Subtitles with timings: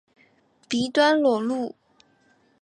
[0.67, 1.75] 鼻端裸露。